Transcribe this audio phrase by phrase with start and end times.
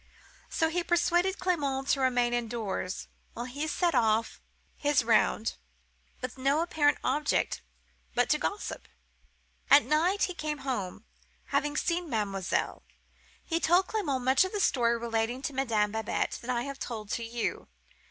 [0.49, 4.41] So he persuaded Clement to remain indoors, while he set off
[4.79, 5.57] on his round,
[6.21, 7.61] with no apparent object
[8.15, 8.87] but to gossip.
[9.69, 12.81] "At night he came home,—having seen mademoiselle.
[13.45, 17.11] He told Clement much of the story relating to Madame Babette that I have told
[17.11, 17.67] to you.